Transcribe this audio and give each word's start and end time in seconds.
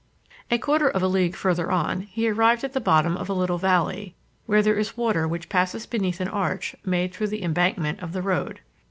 A 0.49 0.57
quarter 0.57 0.89
of 0.89 1.03
a 1.03 1.07
league 1.07 1.35
further 1.35 1.71
on, 1.71 2.01
he 2.01 2.27
arrived 2.27 2.63
at 2.63 2.73
the 2.73 2.79
bottom 2.81 3.15
of 3.15 3.29
a 3.29 3.35
little 3.35 3.59
valley, 3.59 4.15
where 4.47 4.63
there 4.63 4.79
is 4.79 4.97
water 4.97 5.27
which 5.27 5.47
passes 5.47 5.85
beneath 5.85 6.19
an 6.19 6.27
arch 6.27 6.75
made 6.83 7.13
through 7.13 7.27
the 7.27 7.43
embankment 7.43 7.99
of 7.99 8.11
the 8.11 8.23
road. 8.23 8.61